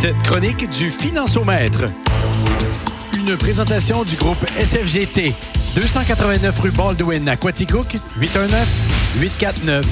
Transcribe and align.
Cette 0.00 0.22
chronique 0.22 0.66
du 0.70 0.90
Financiomètre. 0.90 1.82
Une 3.12 3.36
présentation 3.36 4.02
du 4.02 4.16
groupe 4.16 4.42
SFGT. 4.58 5.34
289 5.74 6.58
rue 6.58 6.70
Baldwin 6.70 7.28
à 7.28 7.36
Quaticook, 7.36 7.98
819-849-9141. 8.18 9.82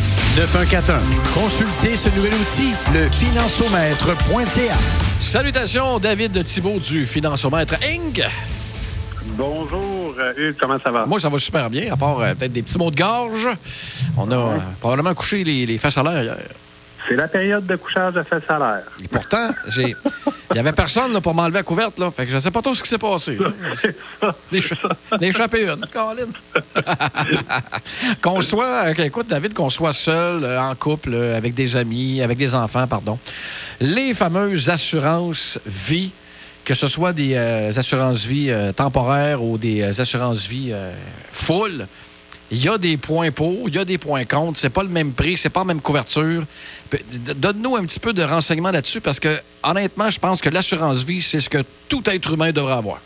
Consultez 1.34 1.94
ce 1.96 2.08
nouvel 2.08 2.32
outil, 2.32 2.72
le 2.94 3.06
financiomètre.ca. 3.10 4.76
Salutations, 5.20 5.98
David 5.98 6.42
Thibault 6.42 6.78
du 6.78 7.04
Financiomètre 7.04 7.74
Inc. 7.74 8.22
Bonjour, 9.36 10.14
euh, 10.18 10.32
Hugues, 10.38 10.56
comment 10.58 10.78
ça 10.82 10.90
va? 10.90 11.04
Moi, 11.04 11.20
ça 11.20 11.28
va 11.28 11.38
super 11.38 11.68
bien, 11.68 11.92
à 11.92 11.98
part 11.98 12.18
euh, 12.20 12.32
peut-être 12.32 12.54
des 12.54 12.62
petits 12.62 12.78
mots 12.78 12.90
de 12.90 12.96
gorge. 12.96 13.50
On 14.16 14.30
a 14.30 14.36
euh, 14.36 14.56
probablement 14.80 15.12
couché 15.12 15.44
les, 15.44 15.66
les 15.66 15.76
fesses 15.76 15.98
à 15.98 16.02
l'air 16.02 16.22
hier. 16.22 16.38
C'est 17.08 17.16
la 17.16 17.26
période 17.26 17.66
de 17.66 17.76
couchage 17.76 18.14
de 18.14 18.22
fesses 18.22 18.42
à 18.48 18.58
l'air. 18.58 18.82
Et 19.02 19.08
pourtant, 19.08 19.50
j'ai. 19.66 19.96
Il 20.50 20.54
n'y 20.54 20.60
avait 20.60 20.72
personne 20.72 21.12
là, 21.12 21.20
pour 21.20 21.34
m'enlever 21.34 21.58
la 21.58 21.62
couverte. 21.62 21.98
Là. 21.98 22.10
Fait 22.10 22.24
que 22.24 22.30
je 22.30 22.36
ne 22.36 22.40
sais 22.40 22.50
pas 22.50 22.60
trop 22.60 22.74
ce 22.74 22.82
qui 22.82 22.88
s'est 22.88 22.98
passé. 22.98 23.38
D'échapper 25.18 25.68
une. 25.68 25.86
Qu'on 28.22 28.40
soit. 28.40 28.90
Écoute, 28.98 29.28
David, 29.28 29.54
qu'on 29.54 29.70
soit 29.70 29.92
seul, 29.92 30.44
euh, 30.44 30.60
en 30.60 30.74
couple, 30.74 31.10
euh, 31.14 31.36
avec 31.36 31.54
des 31.54 31.76
amis, 31.76 32.22
avec 32.22 32.38
des 32.38 32.54
enfants, 32.54 32.86
pardon. 32.86 33.18
Les 33.80 34.12
fameuses 34.12 34.70
assurances 34.70 35.58
vie, 35.66 36.10
que 36.68 36.74
ce 36.74 36.86
soit 36.86 37.14
des 37.14 37.34
euh, 37.34 37.72
assurances 37.74 38.26
vie 38.26 38.50
euh, 38.50 38.72
temporaires 38.72 39.42
ou 39.42 39.56
des 39.56 39.80
euh, 39.80 40.02
assurances 40.02 40.46
vie 40.46 40.74
full, 41.32 41.86
il 42.50 42.64
y 42.64 42.68
a 42.68 42.78
des 42.78 42.96
points 42.96 43.30
pour, 43.30 43.68
il 43.68 43.74
y 43.74 43.78
a 43.78 43.84
des 43.84 43.98
points 43.98 44.24
contre. 44.24 44.58
C'est 44.58 44.70
pas 44.70 44.82
le 44.82 44.88
même 44.88 45.12
prix, 45.12 45.36
c'est 45.36 45.50
pas 45.50 45.60
la 45.60 45.66
même 45.66 45.80
couverture. 45.80 46.44
Donne-nous 47.36 47.76
un 47.76 47.84
petit 47.84 48.00
peu 48.00 48.12
de 48.12 48.22
renseignements 48.22 48.70
là-dessus 48.70 49.00
parce 49.00 49.20
que, 49.20 49.36
honnêtement, 49.62 50.08
je 50.08 50.18
pense 50.18 50.40
que 50.40 50.48
l'assurance 50.48 51.04
vie, 51.04 51.20
c'est 51.20 51.40
ce 51.40 51.50
que 51.50 51.58
tout 51.88 52.02
être 52.08 52.32
humain 52.32 52.50
devrait 52.50 52.74
avoir. 52.74 53.00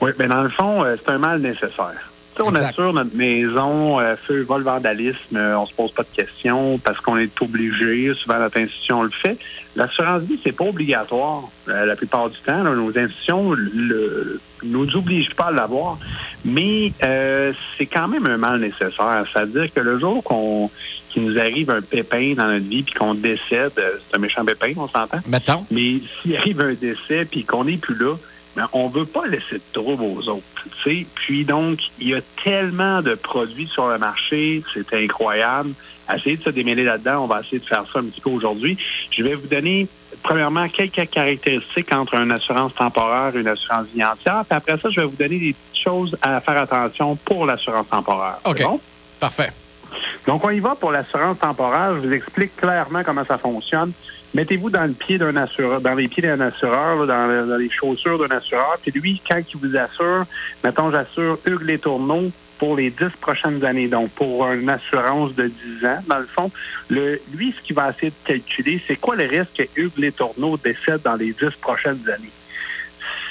Oui, 0.00 0.12
mais 0.18 0.26
dans 0.26 0.42
le 0.42 0.48
fond, 0.48 0.84
euh, 0.84 0.96
c'est 0.98 1.12
un 1.12 1.18
mal 1.18 1.40
nécessaire. 1.40 2.13
On 2.40 2.50
Exact. 2.50 2.70
assure 2.70 2.92
notre 2.92 3.14
maison, 3.14 4.00
euh, 4.00 4.16
feu, 4.16 4.42
vol, 4.42 4.62
vandalisme, 4.62 5.36
euh, 5.36 5.58
on 5.58 5.66
se 5.66 5.74
pose 5.74 5.92
pas 5.92 6.02
de 6.02 6.08
questions 6.14 6.78
parce 6.78 6.98
qu'on 7.00 7.16
est 7.16 7.40
obligé. 7.40 8.12
Souvent, 8.14 8.38
notre 8.38 8.58
institution 8.58 9.02
le 9.02 9.10
fait. 9.10 9.38
L'assurance 9.76 10.22
vie, 10.22 10.38
c'est 10.42 10.52
pas 10.52 10.64
obligatoire. 10.64 11.44
Euh, 11.68 11.86
la 11.86 11.96
plupart 11.96 12.30
du 12.30 12.38
temps, 12.38 12.62
là, 12.62 12.74
nos 12.74 12.96
institutions 12.98 13.52
le, 13.52 14.40
nous 14.64 14.96
obligent 14.96 15.34
pas 15.34 15.46
à 15.46 15.50
l'avoir, 15.52 15.98
mais 16.44 16.92
c'est 17.76 17.86
quand 17.86 18.08
même 18.08 18.26
un 18.26 18.36
mal 18.36 18.60
nécessaire. 18.60 19.24
C'est-à-dire 19.32 19.72
que 19.72 19.80
le 19.80 19.98
jour 19.98 20.22
qu'on 20.24 20.70
qu'il 21.10 21.24
nous 21.24 21.38
arrive 21.38 21.70
un 21.70 21.80
pépin 21.80 22.34
dans 22.36 22.48
notre 22.48 22.66
vie 22.66 22.82
puis 22.82 22.94
qu'on 22.94 23.14
décède, 23.14 23.70
c'est 23.76 24.16
un 24.16 24.18
méchant 24.18 24.44
pépin, 24.44 24.72
on 24.76 24.88
s'entend. 24.88 25.20
Mettons. 25.28 25.64
Mais 25.70 26.00
s'il 26.22 26.36
arrive 26.36 26.60
un 26.60 26.74
décès 26.74 27.24
puis 27.24 27.44
qu'on 27.44 27.64
n'est 27.64 27.76
plus 27.76 27.94
là, 27.94 28.16
ben, 28.56 28.68
on 28.72 28.88
veut 28.88 29.04
pas 29.04 29.26
laisser 29.26 29.56
de 29.56 29.62
trouble 29.72 30.02
aux 30.02 30.28
autres. 30.28 30.44
tu 30.84 31.00
sais. 31.00 31.06
Puis 31.14 31.44
donc, 31.44 31.80
il 31.98 32.08
y 32.08 32.14
a 32.14 32.20
tellement 32.42 33.02
de 33.02 33.14
produits 33.14 33.66
sur 33.66 33.88
le 33.88 33.98
marché, 33.98 34.62
c'est 34.72 34.94
incroyable. 34.94 35.70
Essayez 36.14 36.36
de 36.36 36.42
se 36.42 36.50
démêler 36.50 36.84
là-dedans. 36.84 37.24
On 37.24 37.26
va 37.26 37.40
essayer 37.40 37.58
de 37.58 37.64
faire 37.64 37.84
ça 37.90 37.98
un 37.98 38.04
petit 38.04 38.20
peu 38.20 38.30
aujourd'hui. 38.30 38.76
Je 39.10 39.22
vais 39.22 39.34
vous 39.34 39.46
donner, 39.46 39.88
premièrement, 40.22 40.68
quelques 40.68 41.08
caractéristiques 41.10 41.92
entre 41.92 42.14
une 42.14 42.30
assurance 42.30 42.74
temporaire 42.74 43.34
et 43.34 43.40
une 43.40 43.48
assurance 43.48 43.86
vie 43.94 44.04
entière. 44.04 44.44
Puis 44.48 44.56
après 44.56 44.78
ça, 44.78 44.90
je 44.90 45.00
vais 45.00 45.06
vous 45.06 45.16
donner 45.16 45.38
des 45.38 45.54
petites 45.54 45.82
choses 45.82 46.16
à 46.20 46.40
faire 46.40 46.58
attention 46.58 47.16
pour 47.16 47.46
l'assurance 47.46 47.88
temporaire. 47.88 48.38
OK. 48.44 48.62
bon? 48.62 48.80
Parfait. 49.18 49.50
Donc, 50.26 50.44
on 50.44 50.50
y 50.50 50.60
va 50.60 50.74
pour 50.74 50.92
l'assurance 50.92 51.38
temporaire. 51.38 51.94
Je 51.94 52.06
vous 52.06 52.12
explique 52.12 52.54
clairement 52.56 53.02
comment 53.02 53.24
ça 53.24 53.38
fonctionne. 53.38 53.92
Mettez-vous 54.34 54.70
dans 54.70 54.84
le 54.84 54.94
pied 54.94 55.16
d'un 55.16 55.36
assureur, 55.36 55.80
dans 55.80 55.94
les 55.94 56.08
pieds 56.08 56.22
d'un 56.22 56.40
assureur, 56.40 57.06
dans, 57.06 57.26
le- 57.28 57.46
dans 57.46 57.56
les 57.56 57.70
chaussures 57.70 58.18
d'un 58.18 58.36
assureur. 58.36 58.76
Puis 58.82 58.90
lui, 58.90 59.22
quand 59.28 59.40
il 59.40 59.60
vous 59.60 59.76
assure, 59.76 60.24
mettons, 60.64 60.90
j'assure 60.90 61.38
Hugues 61.46 61.62
Les 61.62 61.78
Tourneaux 61.78 62.32
pour 62.58 62.76
les 62.76 62.90
dix 62.90 63.10
prochaines 63.20 63.64
années. 63.64 63.88
Donc, 63.88 64.10
pour 64.14 64.44
une 64.50 64.68
assurance 64.68 65.34
de 65.34 65.46
10 65.48 65.86
ans, 65.86 66.00
dans 66.08 66.18
le 66.18 66.26
fond, 66.26 66.50
lui, 66.90 67.54
ce 67.56 67.62
qu'il 67.62 67.76
va 67.76 67.90
essayer 67.90 68.10
de 68.10 68.16
calculer, 68.24 68.82
c'est 68.88 68.96
quoi 68.96 69.14
le 69.14 69.24
risque 69.26 69.52
que 69.56 69.80
Hugues 69.80 69.98
Les 69.98 70.12
Tourneaux 70.12 70.56
décède 70.56 71.02
dans 71.04 71.16
les 71.16 71.32
dix 71.32 71.54
prochaines 71.60 72.02
années? 72.08 72.32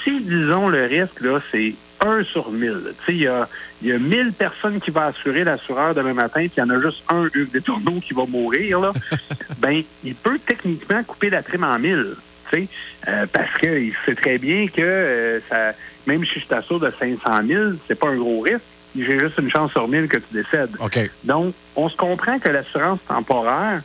Si, 0.04 0.22
disons, 0.22 0.70
le 0.70 0.86
risque, 0.86 1.20
là, 1.22 1.42
c'est 1.52 1.76
1 2.06 2.24
sur 2.24 2.52
1000. 2.52 2.72
Tu 2.72 3.06
sais, 3.06 3.14
il 3.14 3.22
y 3.22 3.28
a, 3.28 3.48
y 3.82 3.92
a 3.92 3.98
1000 3.98 4.34
personnes 4.34 4.80
qui 4.80 4.92
vont 4.92 5.02
assurer 5.02 5.44
l'assureur 5.44 5.96
demain 5.96 6.14
matin, 6.14 6.42
puis 6.42 6.52
il 6.58 6.60
y 6.60 6.64
en 6.64 6.70
a 6.70 6.82
juste 6.82 7.04
un, 7.10 7.26
Hugues 7.34 7.52
Détourneau, 7.52 8.00
qui 8.00 8.14
va 8.14 8.26
mourir, 8.26 8.80
là. 8.80 8.94
ben, 9.60 9.82
il 10.04 10.16
peut 10.16 10.40
techniquement 10.46 11.04
couper 11.04 11.30
la 11.30 11.42
prime 11.42 11.64
en 11.64 11.80
1000. 11.80 12.16
tu 12.50 12.58
sais, 12.58 12.68
euh, 13.08 13.26
parce 13.32 13.58
qu'il 13.60 13.94
sait 14.06 14.16
très 14.16 14.38
bien 14.38 14.68
que 14.68 14.82
euh, 14.82 15.40
ça, 15.50 15.74
même 16.06 16.26
si 16.26 16.40
je 16.40 16.48
t'assure 16.48 16.80
de 16.80 16.92
500 17.00 17.48
000, 17.48 17.64
c'est 17.88 18.00
pas 18.00 18.10
un 18.10 18.18
gros 18.18 18.42
risque. 18.42 18.62
J'ai 18.96 19.20
juste 19.20 19.40
une 19.40 19.50
chance 19.50 19.72
sur 19.72 19.88
1000 19.88 20.08
que 20.08 20.18
tu 20.18 20.34
décèdes. 20.34 20.76
Donc, 21.24 21.56
on 21.76 21.90
se 21.90 21.98
comprend 21.98 22.38
que 22.38 22.50
l'assurance 22.50 23.00
temporaire, 23.08 23.82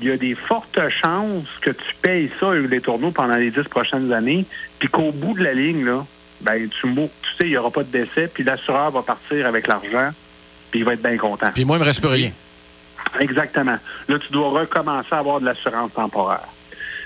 il 0.00 0.08
y 0.08 0.10
a 0.10 0.16
des 0.16 0.34
fortes 0.34 0.78
chances 0.90 1.46
que 1.60 1.70
tu 1.70 1.94
payes 2.02 2.30
ça, 2.38 2.52
Les 2.54 2.80
Tourneaux, 2.80 3.12
pendant 3.12 3.36
les 3.36 3.50
dix 3.50 3.64
prochaines 3.64 4.12
années, 4.12 4.44
puis 4.78 4.88
qu'au 4.88 5.12
bout 5.12 5.34
de 5.38 5.44
la 5.44 5.54
ligne, 5.54 5.84
là, 5.84 6.04
ben, 6.42 6.68
tu, 6.68 6.94
tu 6.94 7.00
sais, 7.38 7.44
il 7.44 7.48
n'y 7.50 7.56
aura 7.56 7.70
pas 7.70 7.82
de 7.84 7.90
décès, 7.90 8.28
puis 8.32 8.42
l'assureur 8.44 8.90
va 8.90 9.02
partir 9.02 9.46
avec 9.46 9.66
l'argent, 9.66 10.10
puis 10.70 10.80
il 10.80 10.84
va 10.84 10.94
être 10.94 11.02
bien 11.02 11.16
content. 11.16 11.50
Puis 11.54 11.64
moi, 11.64 11.76
il 11.76 11.80
me 11.80 11.84
reste 11.84 12.00
plus 12.00 12.08
rien. 12.08 12.30
Exactement. 13.20 13.78
Là, 14.08 14.18
tu 14.18 14.32
dois 14.32 14.50
recommencer 14.60 15.08
à 15.12 15.18
avoir 15.18 15.40
de 15.40 15.44
l'assurance 15.44 15.92
temporaire. 15.92 16.48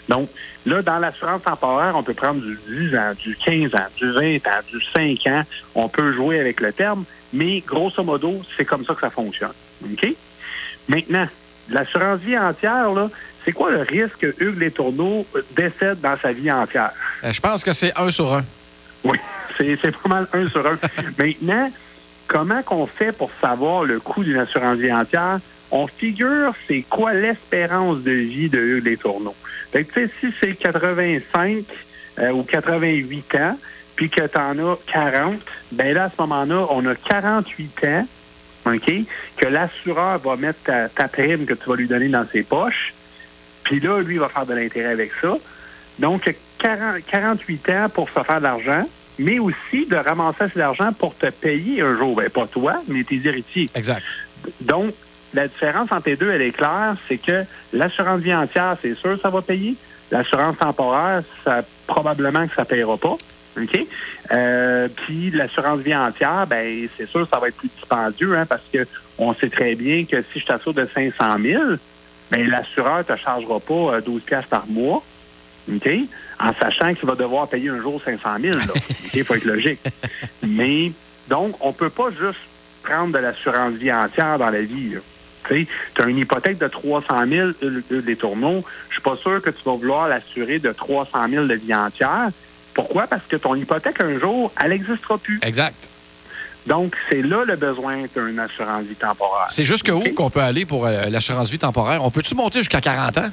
Donc, 0.09 0.29
là, 0.65 0.83
dans 0.83 0.99
l'assurance 0.99 1.43
temporaire, 1.43 1.95
on 1.97 2.03
peut 2.03 2.15
prendre 2.15 2.41
du 2.41 2.59
10 2.91 2.97
ans, 2.97 3.13
du 3.19 3.37
15 3.37 3.75
ans, 3.75 3.87
du 3.97 4.13
20 4.13 4.37
ans, 4.47 4.61
du 4.71 4.81
5 4.95 5.27
ans. 5.33 5.43
On 5.75 5.89
peut 5.89 6.13
jouer 6.13 6.39
avec 6.41 6.61
le 6.61 6.73
terme, 6.73 7.05
mais 7.33 7.61
grosso 7.61 8.03
modo, 8.05 8.41
c'est 8.57 8.65
comme 8.65 8.85
ça 8.85 8.95
que 8.95 9.01
ça 9.01 9.11
fonctionne. 9.11 9.53
OK? 9.85 10.15
Maintenant, 10.89 11.27
l'assurance 11.71 12.21
vie 12.21 12.39
entière, 12.39 12.93
là, 12.93 13.11
c'est 13.45 13.53
quoi 13.53 13.71
le 13.71 13.83
risque 13.83 14.19
que 14.19 14.35
Hugues 14.45 14.59
Les 14.59 14.71
Tourneaux 14.71 15.27
euh, 15.35 15.43
décède 15.57 16.01
dans 16.01 16.17
sa 16.21 16.33
vie 16.33 16.51
entière? 16.51 16.91
Euh, 17.25 17.33
Je 17.33 17.41
pense 17.41 17.63
que 17.65 17.73
c'est 17.73 17.93
un 17.97 18.11
sur 18.11 18.33
un. 18.33 18.45
Oui, 19.07 19.19
c'est 19.59 19.97
pas 19.97 20.09
mal 20.09 20.29
un 20.33 20.49
sur 20.49 20.67
un. 20.67 20.79
Maintenant, 21.19 21.71
comment 22.27 22.63
qu'on 22.63 22.87
fait 22.87 23.13
pour 23.13 23.31
savoir 23.41 23.85
le 23.85 24.01
coût 24.01 24.25
d'une 24.25 24.39
assurance 24.39 24.79
vie 24.79 24.93
entière? 24.93 25.39
On 25.71 25.87
figure 25.87 26.53
c'est 26.67 26.83
quoi 26.89 27.15
l'espérance 27.15 28.03
de 28.03 28.11
vie 28.11 28.49
de 28.49 28.59
Hugues 28.59 28.85
Les 28.85 28.97
Tourneaux. 28.97 29.35
Fait 29.73 29.85
que, 29.85 29.93
tu 29.93 30.07
sais, 30.07 30.13
si 30.21 30.35
c'est 30.41 30.55
85 30.55 31.65
euh, 32.19 32.31
ou 32.31 32.43
88 32.43 33.35
ans, 33.37 33.59
puis 33.95 34.11
que 34.11 34.27
tu 34.27 34.39
en 34.39 34.59
as 34.59 34.77
40, 34.87 35.35
ben 35.73 35.95
là, 35.95 36.05
à 36.05 36.11
ce 36.11 36.21
moment-là, 36.21 36.67
on 36.71 36.85
a 36.87 36.95
48 36.95 37.85
ans, 37.85 38.07
OK, 38.67 38.93
que 39.37 39.47
l'assureur 39.47 40.19
va 40.19 40.37
mettre 40.37 40.63
ta, 40.65 40.89
ta 40.89 41.09
prime 41.09 41.47
que 41.47 41.55
tu 41.55 41.69
vas 41.69 41.77
lui 41.77 41.89
donner 41.89 42.09
dans 42.09 42.27
ses 42.29 42.43
poches, 42.43 42.95
puis 43.65 43.81
là, 43.81 44.01
lui, 44.01 44.15
il 44.15 44.21
va 44.21 44.29
faire 44.29 44.47
de 44.47 44.55
l'intérêt 44.55 44.93
avec 44.93 45.13
ça. 45.21 45.37
Donc, 45.99 46.33
40 46.59 47.05
48 47.07 47.71
ans 47.71 47.89
pour 47.93 48.09
se 48.09 48.23
faire 48.23 48.39
de 48.39 48.45
l'argent, 48.45 48.85
mais 49.19 49.39
aussi 49.39 49.87
de 49.87 49.97
ramasser 49.97 50.45
cet 50.53 50.59
argent 50.59 50.93
pour 50.93 51.15
te 51.17 51.31
payer 51.31 51.83
un 51.83 51.97
jour. 51.97 52.17
Ben, 52.17 52.29
pas 52.31 52.47
toi, 52.47 52.83
mais 52.89 53.05
tes 53.05 53.21
héritiers. 53.25 53.71
Exact. 53.75 54.03
Donc, 54.61 54.95
la 55.35 55.49
différence 55.49 55.91
entre 55.93 56.09
les 56.09 56.17
deux, 56.17 56.31
elle 56.31 56.43
est 56.43 56.53
claire, 56.53 56.97
c'est 57.09 57.19
que 57.19 57.45
l'assurance 57.73 58.21
vie 58.21 58.35
entière, 58.35 58.77
c'est 58.81 58.95
sûr 58.95 59.19
ça 59.21 59.31
va 59.31 59.43
payer. 59.43 59.75
L'assurance 60.11 60.57
temporaire, 60.59 61.23
ça 61.45 61.63
probablement 61.87 62.47
que 62.47 62.55
ça 62.55 62.63
ne 62.63 62.67
payera 62.67 62.97
pas. 62.97 63.17
OK? 63.61 63.87
Euh, 64.33 64.89
puis 64.95 65.31
l'assurance 65.31 65.81
vie 65.81 65.95
entière, 65.95 66.47
ben 66.47 66.89
c'est 66.97 67.09
sûr 67.09 67.27
ça 67.29 67.39
va 67.39 67.49
être 67.49 67.57
plus 67.57 67.71
dispendieux, 67.75 68.37
hein, 68.37 68.47
parce 68.47 68.65
que 68.73 68.87
on 69.19 69.35
sait 69.35 69.49
très 69.49 69.75
bien 69.75 70.05
que 70.05 70.23
si 70.33 70.41
je 70.41 70.47
t'assure 70.47 70.75
de 70.75 70.87
500 70.87 71.39
000, 71.41 71.63
ben 72.31 72.49
l'assureur 72.49 72.99
ne 72.99 73.03
te 73.03 73.17
chargera 73.17 73.61
pas 73.61 73.95
euh, 73.95 74.01
12 74.01 74.23
piastres 74.23 74.51
par 74.51 74.67
mois. 74.67 75.03
OK? 75.73 75.89
En 76.41 76.53
sachant 76.55 76.95
qu'il 76.95 77.07
va 77.07 77.15
devoir 77.15 77.49
payer 77.49 77.71
un 77.71 77.81
jour 77.81 78.01
500 78.05 78.29
000. 78.41 78.59
Il 79.15 79.25
faut 79.25 79.35
être 79.35 79.45
logique. 79.45 79.81
Mais, 80.47 80.93
donc, 81.29 81.57
on 81.61 81.73
peut 81.73 81.91
pas 81.91 82.11
juste 82.11 82.41
prendre 82.83 83.13
de 83.13 83.19
l'assurance 83.19 83.75
vie 83.75 83.93
entière 83.93 84.39
dans 84.39 84.51
la 84.51 84.63
vie. 84.63 84.95
Tu 85.49 85.67
as 85.99 86.07
une 86.07 86.19
hypothèque 86.19 86.59
de 86.59 86.69
300 86.69 87.27
000 87.29 87.49
euh, 87.63 87.83
euh, 87.93 88.03
des 88.03 88.17
tourneaux. 88.17 88.65
Je 88.89 88.95
suis 88.95 89.03
pas 89.03 89.17
sûr 89.17 89.41
que 89.41 89.51
tu 89.51 89.63
vas 89.65 89.77
vouloir 89.77 90.09
l'assurer 90.09 90.59
de 90.59 90.73
300 90.73 91.29
000 91.29 91.47
de 91.47 91.55
vie 91.55 91.75
entière. 91.75 92.31
Pourquoi? 92.75 93.07
Parce 93.07 93.23
que 93.29 93.37
ton 93.37 93.55
hypothèque, 93.55 94.01
un 94.01 94.19
jour, 94.19 94.53
elle 94.63 94.71
n'existera 94.71 95.19
plus. 95.19 95.41
Exact. 95.43 95.89
Donc, 96.67 96.97
c'est 97.09 97.23
là 97.23 97.45
le 97.45 97.55
besoin 97.55 98.05
d'une 98.15 98.39
assurance 98.41 98.85
vie 98.85 98.97
temporaire. 98.97 99.47
C'est 99.49 99.65
jusque 99.65 99.91
où 99.93 100.03
qu'on 100.15 100.31
peut 100.31 100.41
aller 100.41 100.67
pour 100.67 100.87
euh, 100.87 101.07
l'assurance 101.07 101.49
vie 101.51 101.59
temporaire? 101.59 102.03
On 102.05 102.11
peut-tu 102.11 102.35
monter 102.35 102.59
jusqu'à 102.59 102.81
40 102.81 103.19
ans? 103.19 103.31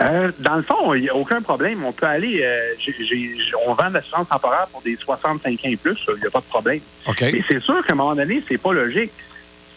Euh, 0.00 0.32
dans 0.40 0.56
le 0.56 0.62
fond, 0.62 0.94
il 0.94 1.02
n'y 1.02 1.08
a 1.08 1.14
aucun 1.14 1.40
problème. 1.40 1.84
On 1.84 1.92
peut 1.92 2.06
aller. 2.06 2.40
euh, 2.42 2.72
j'ai- 2.78 2.94
j'ai- 3.04 3.36
on 3.66 3.74
vend 3.74 3.88
de 3.88 3.94
l'assurance 3.94 4.28
temporaire 4.28 4.66
pour 4.72 4.82
des 4.82 4.96
65 4.96 5.52
ans 5.64 5.68
et 5.68 5.76
plus. 5.76 5.96
Il 6.08 6.20
n'y 6.20 6.26
a 6.26 6.30
pas 6.30 6.40
de 6.40 6.44
problème. 6.46 6.80
OK. 7.06 7.20
Mais 7.22 7.42
c'est 7.46 7.60
sûr 7.62 7.84
qu'à 7.86 7.92
un 7.92 7.96
moment 7.96 8.14
donné, 8.14 8.42
c'est 8.48 8.58
pas 8.58 8.72
logique. 8.72 9.12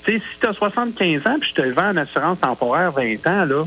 Tu 0.04 0.14
sais, 0.14 0.19
si 0.19 0.40
tu 0.40 0.48
as 0.48 0.54
75 0.54 1.28
ans 1.28 1.38
puis 1.40 1.50
je 1.56 1.62
te 1.62 1.68
vends 1.69 1.92
une 1.92 1.98
assurance 1.98 2.40
temporaire 2.40 2.92
20 2.92 3.25
ans, 3.28 3.46
là, 3.46 3.66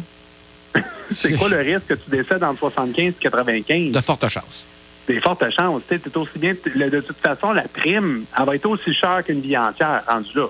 c'est 1.11 1.33
quoi 1.35 1.49
le 1.49 1.59
risque 1.59 1.87
que 1.89 1.95
tu 1.95 2.11
décèdes 2.11 2.43
entre 2.45 2.59
75 2.61 3.09
et 3.09 3.13
95? 3.21 3.93
De 3.93 4.01
fortes 4.01 4.29
chances. 4.29 4.67
Des 5.07 5.21
fortes 5.21 5.49
chances. 5.51 5.83
Tu 5.89 5.99
sais, 5.99 6.17
aussi 6.17 6.39
bien, 6.39 6.55
de 6.55 7.01
toute 7.01 7.19
façon, 7.19 7.53
la 7.53 7.63
prime, 7.69 8.25
elle 8.39 8.45
va 8.45 8.55
être 8.55 8.67
aussi 8.67 8.95
chère 8.95 9.23
qu'une 9.25 9.41
vie 9.41 9.57
entière 9.57 10.03
rendue 10.07 10.29
là. 10.37 10.47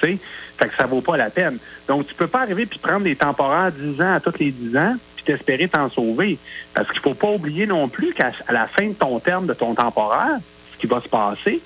Tu 0.00 0.06
sais? 0.06 0.18
Fait 0.58 0.68
que 0.68 0.76
ça 0.76 0.86
vaut 0.86 1.00
pas 1.00 1.16
la 1.16 1.30
peine. 1.30 1.58
Donc, 1.88 2.06
tu 2.06 2.14
peux 2.14 2.26
pas 2.26 2.42
arriver 2.42 2.66
puis 2.66 2.78
prendre 2.78 3.02
des 3.04 3.16
temporaires 3.16 3.72
10 3.72 4.00
ans 4.00 4.14
à 4.14 4.20
tous 4.20 4.38
les 4.38 4.50
10 4.50 4.76
ans 4.76 4.96
puis 5.22 5.32
t'espérer 5.32 5.68
t'en 5.68 5.90
sauver. 5.90 6.38
Parce 6.74 6.90
qu'il 6.90 7.00
faut 7.00 7.14
pas 7.14 7.30
oublier 7.30 7.66
non 7.66 7.88
plus 7.88 8.12
qu'à 8.12 8.32
la 8.50 8.66
fin 8.66 8.88
de 8.88 8.94
ton 8.94 9.18
terme 9.20 9.46
de 9.46 9.54
ton 9.54 9.74
temporaire, 9.74 10.38
ce 10.72 10.78
qui 10.78 10.86
va 10.86 11.00
se 11.00 11.08
passer, 11.08 11.60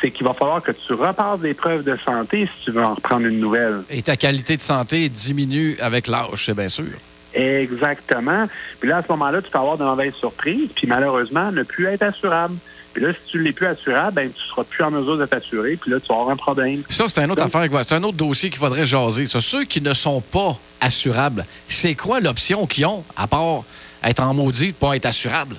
c'est 0.00 0.10
qu'il 0.10 0.26
va 0.26 0.34
falloir 0.34 0.62
que 0.62 0.72
tu 0.72 0.92
repasses 0.92 1.40
des 1.40 1.54
preuves 1.54 1.84
de 1.84 1.96
santé 1.96 2.46
si 2.46 2.64
tu 2.64 2.70
veux 2.72 2.84
en 2.84 2.94
reprendre 2.94 3.26
une 3.26 3.40
nouvelle. 3.40 3.82
Et 3.90 4.02
ta 4.02 4.16
qualité 4.16 4.56
de 4.56 4.62
santé 4.62 5.08
diminue 5.08 5.76
avec 5.80 6.06
l'âge, 6.06 6.44
c'est 6.44 6.54
bien 6.54 6.68
sûr. 6.68 6.84
Exactement. 7.34 8.46
Puis 8.80 8.88
là, 8.88 8.98
à 8.98 9.02
ce 9.02 9.08
moment-là, 9.08 9.42
tu 9.42 9.50
peux 9.50 9.58
avoir 9.58 9.76
de 9.76 9.84
mauvaises 9.84 10.14
surprises, 10.14 10.70
puis 10.74 10.86
malheureusement, 10.86 11.52
ne 11.52 11.62
plus 11.62 11.86
être 11.86 12.02
assurable. 12.02 12.56
Puis 12.96 13.04
là, 13.04 13.12
si 13.12 13.30
tu 13.30 13.36
ne 13.36 13.42
l'es 13.42 13.52
plus 13.52 13.66
assurable, 13.66 14.14
ben, 14.14 14.32
tu 14.32 14.40
ne 14.42 14.48
seras 14.48 14.64
plus 14.64 14.82
en 14.82 14.90
mesure 14.90 15.18
de 15.18 15.26
t'assurer, 15.26 15.76
puis 15.76 15.90
là, 15.90 16.00
tu 16.00 16.08
vas 16.08 16.14
avoir 16.14 16.30
un 16.30 16.36
problème. 16.36 16.82
Ça, 16.88 17.04
c'est 17.08 17.20
un 17.20 17.28
autre 17.28 17.42
affaire, 17.42 17.68
c'est 17.84 17.94
un 17.94 18.02
autre 18.04 18.16
dossier 18.16 18.48
qu'il 18.48 18.58
faudrait 18.58 18.86
jaser. 18.86 19.26
Ça. 19.26 19.42
Ceux 19.42 19.64
qui 19.64 19.82
ne 19.82 19.92
sont 19.92 20.22
pas 20.22 20.56
assurables, 20.80 21.44
c'est 21.68 21.94
quoi 21.94 22.20
l'option 22.20 22.66
qu'ils 22.66 22.86
ont, 22.86 23.04
à 23.14 23.26
part 23.26 23.64
être 24.02 24.22
en 24.22 24.32
maudit 24.32 24.68
de 24.68 24.68
ne 24.68 24.72
pas 24.72 24.96
être 24.96 25.04
assurable? 25.04 25.56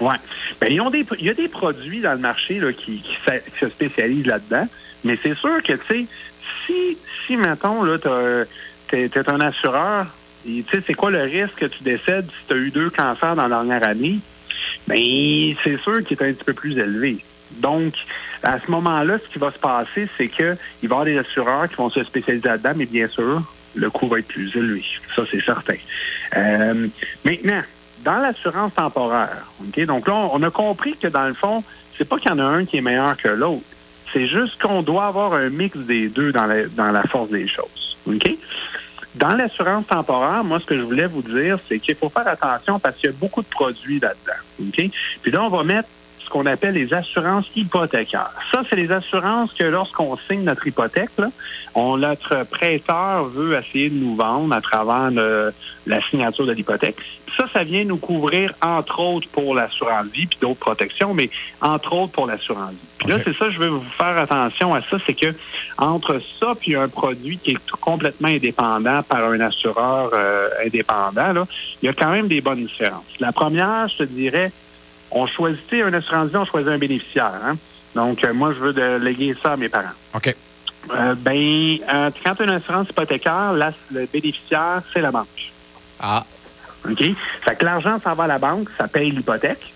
Oui. 0.00 0.14
Ben, 0.58 0.72
il 0.72 1.26
y 1.26 1.28
a 1.28 1.34
des 1.34 1.48
produits 1.48 2.00
dans 2.00 2.12
le 2.12 2.18
marché 2.18 2.58
là, 2.58 2.72
qui, 2.72 3.04
se 3.60 3.68
spécialisent 3.68 4.24
là-dedans, 4.24 4.66
mais 5.04 5.18
c'est 5.22 5.36
sûr 5.36 5.62
que, 5.62 5.74
tu 5.74 5.86
sais, 5.86 6.06
si, 6.64 6.96
si, 7.26 7.36
mettons, 7.36 7.82
là, 7.82 7.98
tu 8.88 8.96
es, 8.96 9.28
un 9.28 9.40
assureur, 9.42 10.06
tu 10.46 10.64
sais, 10.72 10.82
c'est 10.86 10.94
quoi 10.94 11.10
le 11.10 11.20
risque 11.20 11.56
que 11.56 11.66
tu 11.66 11.82
décèdes 11.82 12.30
si 12.30 12.46
tu 12.48 12.54
as 12.54 12.56
eu 12.56 12.70
deux 12.70 12.88
cancers 12.88 13.36
dans 13.36 13.48
la 13.48 13.62
dernière 13.62 13.86
année? 13.86 14.20
Bien, 14.88 15.54
c'est 15.62 15.80
sûr 15.80 16.04
qu'il 16.04 16.16
est 16.18 16.28
un 16.28 16.32
petit 16.32 16.44
peu 16.44 16.54
plus 16.54 16.78
élevé. 16.78 17.18
Donc, 17.58 17.94
à 18.42 18.58
ce 18.60 18.70
moment-là, 18.70 19.18
ce 19.18 19.32
qui 19.32 19.38
va 19.38 19.50
se 19.50 19.58
passer, 19.58 20.08
c'est 20.16 20.28
qu'il 20.28 20.46
va 20.46 20.56
y 20.82 20.86
avoir 20.86 21.04
des 21.04 21.18
assureurs 21.18 21.68
qui 21.68 21.76
vont 21.76 21.90
se 21.90 22.02
spécialiser 22.04 22.48
là-dedans, 22.48 22.72
mais 22.76 22.86
bien 22.86 23.08
sûr, 23.08 23.42
le 23.74 23.90
coût 23.90 24.08
va 24.08 24.20
être 24.20 24.28
plus 24.28 24.54
élevé. 24.56 24.84
Ça, 25.14 25.22
c'est 25.30 25.42
certain. 25.42 25.76
Euh, 26.36 26.86
maintenant, 27.24 27.62
dans 28.04 28.18
l'assurance 28.18 28.74
temporaire, 28.74 29.46
OK? 29.60 29.84
Donc 29.84 30.08
là, 30.08 30.14
on 30.32 30.42
a 30.42 30.50
compris 30.50 30.96
que 30.96 31.08
dans 31.08 31.26
le 31.26 31.34
fond, 31.34 31.62
c'est 31.96 32.08
pas 32.08 32.18
qu'il 32.18 32.30
y 32.30 32.34
en 32.34 32.38
a 32.38 32.44
un 32.44 32.64
qui 32.64 32.78
est 32.78 32.82
meilleur 32.82 33.16
que 33.16 33.28
l'autre. 33.28 33.64
C'est 34.12 34.26
juste 34.26 34.60
qu'on 34.60 34.82
doit 34.82 35.06
avoir 35.06 35.34
un 35.34 35.50
mix 35.50 35.76
des 35.76 36.08
deux 36.08 36.32
dans 36.32 36.46
la, 36.46 36.66
dans 36.66 36.90
la 36.90 37.02
force 37.04 37.30
des 37.30 37.46
choses. 37.46 37.96
OK? 38.06 38.36
Dans 39.14 39.34
l'assurance 39.34 39.86
temporaire, 39.86 40.44
moi, 40.44 40.60
ce 40.60 40.66
que 40.66 40.76
je 40.76 40.82
voulais 40.82 41.06
vous 41.06 41.22
dire, 41.22 41.58
c'est 41.68 41.80
qu'il 41.80 41.96
faut 41.96 42.10
faire 42.10 42.28
attention 42.28 42.78
parce 42.78 42.96
qu'il 42.96 43.10
y 43.10 43.12
a 43.12 43.16
beaucoup 43.16 43.42
de 43.42 43.48
produits 43.48 43.98
là-dedans. 43.98 44.68
OK? 44.68 44.90
Puis 45.22 45.30
là, 45.32 45.42
on 45.42 45.48
va 45.48 45.64
mettre 45.64 45.88
qu'on 46.30 46.46
appelle 46.46 46.74
les 46.74 46.94
assurances 46.94 47.50
hypothécaires. 47.54 48.30
Ça, 48.50 48.62
c'est 48.68 48.76
les 48.76 48.90
assurances 48.90 49.52
que 49.52 49.64
lorsqu'on 49.64 50.16
signe 50.16 50.44
notre 50.44 50.66
hypothèque, 50.66 51.10
on, 51.74 51.98
notre 51.98 52.44
prêteur 52.44 53.24
veut 53.24 53.58
essayer 53.58 53.90
de 53.90 53.96
nous 53.96 54.16
vendre 54.16 54.54
à 54.54 54.60
travers 54.60 55.10
la 55.86 56.02
signature 56.08 56.46
de 56.46 56.52
l'hypothèque. 56.52 56.96
Ça, 57.36 57.46
ça 57.52 57.64
vient 57.64 57.84
nous 57.84 57.96
couvrir, 57.96 58.54
entre 58.62 59.00
autres, 59.00 59.28
pour 59.28 59.54
l'assurance 59.54 60.06
vie, 60.06 60.26
puis 60.26 60.38
d'autres 60.40 60.60
protections, 60.60 61.14
mais 61.14 61.30
entre 61.60 61.92
autres 61.92 62.12
pour 62.12 62.26
l'assurance 62.26 62.70
vie. 62.70 62.78
Puis 62.98 63.08
là, 63.08 63.18
c'est 63.24 63.36
ça, 63.36 63.50
je 63.50 63.58
veux 63.58 63.68
vous 63.68 63.84
faire 63.96 64.16
attention 64.18 64.74
à 64.74 64.82
ça, 64.82 64.98
c'est 65.06 65.14
que 65.14 65.34
entre 65.78 66.20
ça 66.38 66.54
puis 66.58 66.76
un 66.76 66.88
produit 66.88 67.38
qui 67.38 67.52
est 67.52 67.70
complètement 67.80 68.28
indépendant 68.28 69.02
par 69.02 69.24
un 69.24 69.40
assureur 69.40 70.10
euh, 70.12 70.48
indépendant, 70.64 71.32
là, 71.32 71.46
il 71.82 71.86
y 71.86 71.88
a 71.88 71.92
quand 71.92 72.10
même 72.10 72.28
des 72.28 72.40
bonnes 72.40 72.64
différences. 72.64 73.04
La 73.20 73.32
première, 73.32 73.88
je 73.88 73.98
te 73.98 74.02
dirais, 74.04 74.52
on 75.10 75.26
choisit 75.26 75.72
un 75.72 75.92
assurance 75.92 76.30
vie, 76.30 76.36
on 76.36 76.44
choisit 76.44 76.70
un 76.70 76.78
bénéficiaire. 76.78 77.32
Hein? 77.44 77.56
Donc, 77.94 78.24
euh, 78.24 78.32
moi, 78.32 78.52
je 78.52 78.60
veux 78.60 78.72
de 78.72 78.96
léguer 78.96 79.34
ça 79.42 79.52
à 79.52 79.56
mes 79.56 79.68
parents. 79.68 79.88
OK. 80.14 80.34
Euh, 80.92 81.14
ben, 81.16 81.78
euh, 81.92 82.10
quand 82.24 82.34
tu 82.34 82.42
as 82.42 82.44
une 82.44 82.50
assurance 82.50 82.88
hypothécaire, 82.88 83.52
le 83.90 84.06
bénéficiaire, 84.06 84.82
c'est 84.92 85.00
la 85.00 85.10
banque. 85.10 85.52
Ah. 86.00 86.24
OK? 86.88 87.02
Fait 87.42 87.56
que 87.56 87.64
l'argent 87.64 88.00
s'en 88.02 88.14
va 88.14 88.24
à 88.24 88.26
la 88.26 88.38
banque, 88.38 88.68
ça 88.78 88.88
paye 88.88 89.10
l'hypothèque. 89.10 89.72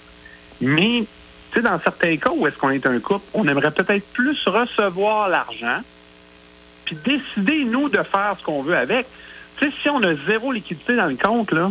Mais, 0.60 1.04
tu 1.52 1.60
sais, 1.60 1.62
dans 1.62 1.78
certains 1.80 2.16
cas 2.16 2.30
où 2.34 2.46
est-ce 2.46 2.56
qu'on 2.56 2.70
est 2.70 2.86
un 2.86 2.98
couple, 3.00 3.24
on 3.34 3.46
aimerait 3.46 3.72
peut-être 3.72 4.06
plus 4.12 4.46
recevoir 4.46 5.28
l'argent, 5.28 5.80
puis 6.84 6.96
décider, 7.04 7.64
nous, 7.64 7.88
de 7.88 8.02
faire 8.02 8.36
ce 8.38 8.44
qu'on 8.44 8.62
veut 8.62 8.76
avec. 8.76 9.06
Tu 9.56 9.66
sais, 9.66 9.72
si 9.82 9.90
on 9.90 10.02
a 10.02 10.14
zéro 10.26 10.52
liquidité 10.52 10.96
dans 10.96 11.06
le 11.06 11.16
compte, 11.16 11.52
là, 11.52 11.70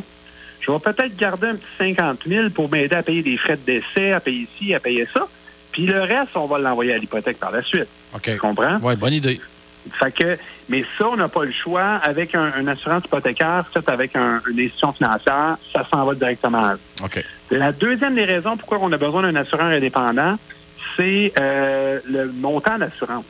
je 0.66 0.72
vais 0.72 0.80
peut-être 0.80 1.16
garder 1.18 1.48
un 1.48 1.56
petit 1.56 1.96
50 1.96 2.20
000 2.26 2.50
pour 2.52 2.72
m'aider 2.72 2.96
à 2.96 3.04
payer 3.04 3.22
des 3.22 3.38
frais 3.38 3.58
de 3.58 3.66
décès, 3.66 4.14
à 4.14 4.20
payer 4.20 4.48
ci, 4.58 4.74
à 4.74 4.80
payer 4.80 5.08
ça. 5.14 5.28
Puis 5.72 5.86
le 5.86 6.02
reste, 6.02 6.36
on 6.36 6.46
va 6.46 6.58
l'envoyer 6.60 6.94
à 6.94 6.98
l'hypothèque 6.98 7.38
par 7.38 7.52
la 7.52 7.62
suite. 7.62 7.88
OK. 8.16 8.22
Tu 8.24 8.38
comprends? 8.38 8.78
Oui, 8.82 8.96
bonne 8.96 9.14
idée. 9.14 9.42
Fait 9.92 10.14
que, 10.14 10.38
mais 10.70 10.86
ça, 10.98 11.10
on 11.10 11.18
n'a 11.18 11.28
pas 11.28 11.44
le 11.44 11.52
choix. 11.52 12.00
Avec 12.04 12.36
un, 12.36 12.54
une 12.60 12.70
assurance 12.70 13.04
hypothécaire, 13.04 13.66
fait 13.74 13.88
avec 13.90 14.16
un, 14.16 14.42
une 14.50 14.60
institution 14.60 14.94
financière, 14.94 15.58
ça 15.74 15.86
s'en 15.92 16.06
va 16.06 16.16
directement 16.16 16.66
à 16.66 16.74
OK. 17.04 17.24
La 17.52 17.74
deuxième 17.74 18.16
des 18.16 18.24
raisons 18.24 18.56
pourquoi 18.56 18.78
on 18.82 18.92
a 18.94 18.98
besoin 18.98 19.24
d'un 19.24 19.36
assureur 19.36 19.66
indépendant, 19.66 20.38
c'est 20.96 21.34
euh, 21.38 22.00
le 22.10 22.32
montant 22.32 22.78
d'assurance. 22.78 23.26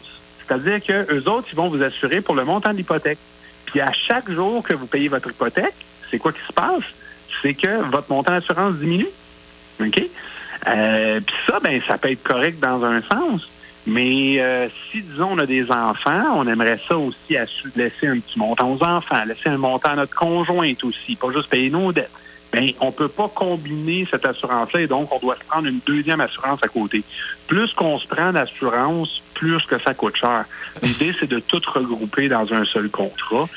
C'est-à-dire 0.46 0.84
qu'eux 0.84 1.24
autres, 1.26 1.48
ils 1.52 1.56
vont 1.56 1.70
vous 1.70 1.82
assurer 1.82 2.22
pour 2.22 2.36
le 2.36 2.44
montant 2.44 2.72
de 2.72 2.78
l'hypothèque. 2.78 3.18
Puis 3.66 3.82
à 3.82 3.92
chaque 3.92 4.30
jour 4.30 4.62
que 4.62 4.74
vous 4.74 4.86
payez 4.86 5.08
votre 5.08 5.30
hypothèque, 5.32 5.74
c'est 6.12 6.20
quoi 6.20 6.32
qui 6.32 6.46
se 6.46 6.54
passe? 6.54 6.84
C'est 7.44 7.54
que 7.54 7.84
votre 7.92 8.10
montant 8.10 8.32
d'assurance 8.32 8.76
diminue. 8.78 9.10
OK? 9.80 10.04
Euh, 10.68 11.20
Puis 11.20 11.36
ça, 11.46 11.60
ben, 11.60 11.80
ça 11.88 11.98
peut 12.00 12.10
être 12.10 12.24
correct 12.24 12.60
dans 12.60 12.84
un 12.84 13.02
sens. 13.02 13.48
Mais 13.86 14.38
euh, 14.40 14.68
si, 14.90 15.02
disons, 15.02 15.30
on 15.34 15.40
a 15.40 15.46
des 15.46 15.70
enfants, 15.70 16.24
on 16.36 16.48
aimerait 16.48 16.80
ça 16.88 16.98
aussi 16.98 17.36
laisser 17.76 18.08
un 18.08 18.20
petit 18.20 18.40
montant 18.40 18.72
aux 18.72 18.82
enfants, 18.82 19.24
laisser 19.26 19.50
un 19.50 19.58
montant 19.58 19.90
à 19.90 19.96
notre 19.98 20.16
conjointe 20.16 20.84
aussi, 20.86 21.18
pas 21.18 21.32
juste 21.34 21.50
payer 21.50 21.70
nos 21.70 21.92
dettes. 21.92 22.10
Bien, 22.54 22.70
on 22.82 22.88
ne 22.88 22.92
peut 22.92 23.08
pas 23.10 23.30
combiner 23.34 24.08
cette 24.10 24.26
assurance-là 24.26 24.82
et 24.82 24.88
donc 24.88 25.12
on 25.12 25.18
doit 25.18 25.36
se 25.36 25.44
prendre 25.44 25.68
une 25.68 25.80
deuxième 25.86 26.22
assurance 26.22 26.60
à 26.62 26.68
côté. 26.68 27.04
Plus 27.48 27.74
qu'on 27.74 27.98
se 27.98 28.08
prend 28.08 28.32
d'assurance, 28.32 29.24
plus 29.34 29.66
que 29.66 29.80
ça 29.80 29.96
coûte 29.96 30.16
cher. 30.16 30.46
L'idée, 30.84 31.14
c'est 31.20 31.30
de 31.30 31.40
tout 31.40 31.62
regrouper 31.66 32.30
dans 32.30 32.54
un 32.54 32.64
seul 32.64 32.90
contrat. 32.90 33.50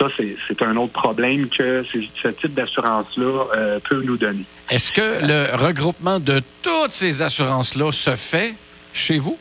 Ça, 0.00 0.08
c'est 0.48 0.62
un 0.62 0.76
autre 0.76 0.94
problème 0.94 1.48
que 1.50 1.84
ce 1.84 2.28
type 2.28 2.54
d'assurance-là 2.54 3.44
euh, 3.54 3.78
peut 3.80 4.02
nous 4.02 4.16
donner. 4.16 4.44
Est-ce 4.70 4.92
que 4.92 5.26
le 5.26 5.54
regroupement 5.56 6.18
de 6.18 6.40
toutes 6.62 6.90
ces 6.90 7.20
assurances-là 7.20 7.92
se 7.92 8.14
fait 8.16 8.54
chez 8.94 9.18
vous? 9.18 9.36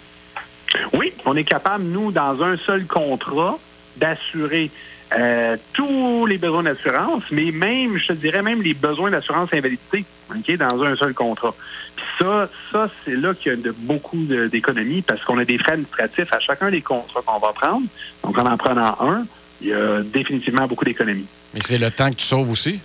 Oui, 0.92 1.14
on 1.26 1.38
est 1.38 1.46
capable, 1.46 1.86
nous, 1.86 2.12
dans 2.12 2.44
un 2.44 2.58
seul 2.58 2.86
contrat, 2.86 3.58
d'assurer 3.96 4.70
euh, 5.18 5.58
tous 5.74 6.26
les 6.26 6.38
besoins 6.38 6.64
d'assurance, 6.64 7.24
mais 7.32 7.52
même, 7.52 7.98
je 7.98 8.08
te 8.08 8.14
dirais 8.14 8.42
même 8.42 8.62
les 8.62 8.74
besoins 8.74 9.12
d'assurance 9.12 9.50
invalidité, 9.54 10.06
OK, 10.30 10.58
dans 10.58 10.84
un 10.84 10.96
seul 10.98 11.14
contrat. 11.14 11.56
Puis 11.96 12.06
ça, 12.20 12.50
ça 12.72 12.90
c'est 13.04 13.16
là 13.16 13.34
qu'il 13.34 13.52
y 13.52 13.56
a 13.56 13.58
de, 13.58 13.72
beaucoup 13.72 14.24
d'économies 14.52 15.02
parce 15.02 15.24
qu'on 15.24 15.38
a 15.40 15.46
des 15.46 15.58
frais 15.58 15.72
administratifs 15.74 16.32
à 16.34 16.40
chacun 16.40 16.70
des 16.70 16.82
contrats 16.82 17.22
qu'on 17.26 17.40
va 17.40 17.54
prendre. 17.54 17.88
Donc, 18.24 18.38
en 18.38 18.46
en 18.46 18.58
prenant 18.58 18.98
un, 19.00 19.26
il 19.62 19.68
y 19.68 19.74
a 19.74 20.02
définitivement 20.02 20.68
beaucoup 20.68 20.86
d'économies. 20.86 21.28
Mais 21.54 21.62
c'est 21.62 21.78
le 21.78 21.92
temps 21.92 22.10
que 22.10 22.16
tu 22.16 22.26
sauves 22.26 22.50
aussi? 22.50 22.80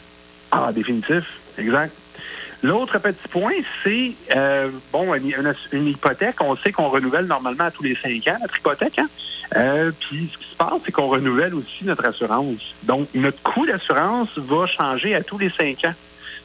Ah, 0.51 0.71
définitif, 0.73 1.25
exact. 1.59 1.93
L'autre 2.65 2.99
petit 2.99 3.29
point, 3.29 3.53
c'est, 3.83 4.13
euh, 4.35 4.71
bon, 4.91 5.13
une, 5.15 5.87
hypothèque, 5.87 6.37
on 6.41 6.57
sait 6.57 6.73
qu'on 6.73 6.89
renouvelle 6.89 7.27
normalement 7.27 7.65
à 7.65 7.71
tous 7.71 7.83
les 7.83 7.95
cinq 7.95 8.27
ans 8.29 8.39
notre 8.41 8.57
hypothèque. 8.57 8.99
Hein? 8.99 9.09
Euh, 9.55 9.93
puis 10.01 10.31
ce 10.33 10.39
qui 10.39 10.51
se 10.51 10.57
passe, 10.57 10.81
c'est 10.83 10.91
qu'on 10.91 11.09
renouvelle 11.09 11.55
aussi 11.55 11.85
notre 11.85 12.07
assurance. 12.07 12.75
Donc, 12.85 13.09
notre 13.15 13.43
coût 13.43 13.67
d'assurance 13.67 14.31
va 14.39 14.67
changer 14.67 15.15
à 15.15 15.23
tous 15.23 15.37
les 15.37 15.51
cinq 15.51 15.85
ans. 15.85 15.93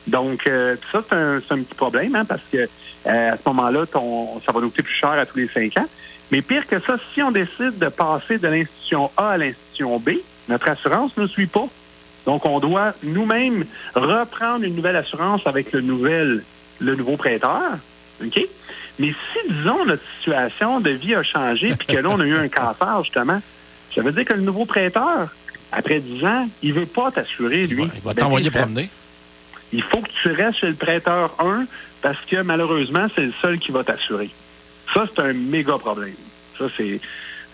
Donc, 0.08 0.46
euh, 0.46 0.76
ça, 0.92 1.02
c'est 1.08 1.16
un, 1.16 1.38
un, 1.38 1.62
petit 1.64 1.76
problème, 1.76 2.14
hein, 2.16 2.26
parce 2.26 2.44
que 2.52 2.68
à 3.06 3.38
ce 3.38 3.48
moment-là, 3.48 3.86
ça 3.90 4.52
va 4.52 4.60
nous 4.60 4.70
coûter 4.70 4.84
plus 4.84 4.94
cher 4.94 5.12
à 5.12 5.26
tous 5.26 5.38
les 5.38 5.48
cinq 5.48 5.78
ans. 5.78 5.88
Mais 6.32 6.42
pire 6.42 6.68
que 6.68 6.80
ça, 6.80 6.98
si 7.14 7.22
on 7.22 7.32
décide 7.32 7.78
de 7.80 7.88
passer 7.88 8.38
de 8.38 8.48
l'institution 8.48 9.12
A 9.18 9.32
à 9.32 9.38
l'institution 9.38 10.00
B, 10.00 10.12
notre 10.48 10.70
assurance 10.70 11.16
ne 11.18 11.28
suit 11.28 11.48
pas. 11.48 11.68
Donc, 12.26 12.46
on 12.46 12.60
doit 12.60 12.94
nous-mêmes 13.04 13.66
reprendre 13.96 14.64
une 14.64 14.76
nouvelle 14.76 14.96
assurance 14.96 15.42
avec 15.46 15.72
le, 15.72 15.82
nouvel, 15.82 16.44
le 16.80 16.96
nouveau 16.96 17.18
prêteur. 17.18 17.78
OK? 18.24 18.48
Mais 19.00 19.08
si, 19.08 19.54
disons, 19.54 19.86
notre 19.86 20.04
situation 20.18 20.80
de 20.82 20.92
vie 20.92 21.16
a 21.16 21.24
changé 21.24 21.74
puis 21.76 21.88
que 21.88 21.98
là, 21.98 22.10
on 22.10 22.20
a 22.20 22.26
eu 22.26 22.36
un 22.36 22.50
cancer, 22.50 23.04
justement, 23.04 23.42
ça 23.96 24.02
veut 24.02 24.12
dire 24.12 24.26
que 24.26 24.34
le 24.34 24.42
nouveau 24.42 24.66
prêteur, 24.66 25.34
après 25.72 26.00
10 26.00 26.26
ans, 26.26 26.50
il 26.62 26.74
ne 26.74 26.82
veut 26.82 26.86
pas 26.86 27.12
t'assurer, 27.12 27.66
lui. 27.68 27.88
Il 27.96 28.02
va, 28.02 28.14
t'envoyer 28.14 28.52
promener. 28.52 28.90
Il 29.72 29.84
faut 29.84 30.02
que 30.02 30.10
tu 30.22 30.32
restes 30.32 30.60
chez 30.60 30.68
le 30.68 30.74
prêteur 30.74 31.36
1 31.40 31.66
parce 32.02 32.20
que 32.26 32.42
malheureusement, 32.42 33.08
c'est 33.16 33.26
le 33.26 33.34
seul 33.42 33.60
qui 33.60 33.72
va 33.72 33.84
t'assurer. 33.84 34.30
Ça, 34.94 35.06
c'est 35.08 35.22
un 35.22 35.34
méga 35.34 35.78
problème. 35.78 36.14
Ça, 36.58 36.66
c'est. 36.76 37.00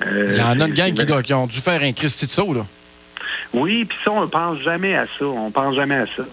Euh, 0.05 0.31
il 0.31 0.37
y 0.37 0.41
en 0.41 0.59
a 0.59 0.67
une 0.67 0.73
gang 0.73 0.93
qui, 0.93 1.23
qui, 1.23 1.33
ont 1.33 1.47
dû 1.47 1.59
faire 1.59 1.81
un 1.81 1.93
Christy 1.93 2.25
de 2.25 2.31
saut, 2.31 2.53
là. 2.53 2.65
Oui, 3.53 3.85
puis 3.85 3.97
ça, 4.03 4.11
on 4.11 4.21
ne 4.21 4.25
pense 4.25 4.59
jamais 4.59 4.95
à 4.95 5.05
ça. 5.05 5.25
On 5.25 5.51
pense 5.51 5.75
jamais 5.75 5.95
à 5.95 6.05
ça. 6.05 6.23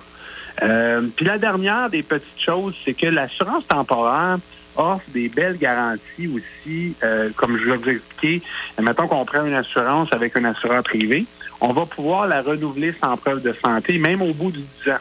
Euh, 0.62 1.02
puis 1.14 1.24
la 1.24 1.38
dernière 1.38 1.88
des 1.88 2.02
petites 2.02 2.40
choses, 2.40 2.74
c'est 2.84 2.94
que 2.94 3.06
l'assurance 3.06 3.66
temporaire 3.66 4.38
offre 4.76 5.04
des 5.08 5.28
belles 5.28 5.58
garanties 5.58 6.28
aussi, 6.28 6.94
euh, 7.02 7.30
comme 7.36 7.58
je 7.58 7.70
vous 7.70 7.88
expliquer. 7.88 8.42
Mettons 8.80 9.06
qu'on 9.06 9.24
prend 9.24 9.44
une 9.44 9.54
assurance 9.54 10.12
avec 10.12 10.36
un 10.36 10.44
assureur 10.44 10.82
privé, 10.82 11.26
on 11.60 11.72
va 11.72 11.86
pouvoir 11.86 12.26
la 12.26 12.42
renouveler 12.42 12.94
sans 13.00 13.16
preuve 13.16 13.42
de 13.42 13.54
santé, 13.64 13.98
même 13.98 14.22
au 14.22 14.32
bout 14.32 14.50
de 14.50 14.58
10 14.84 14.90
ans. 14.90 14.96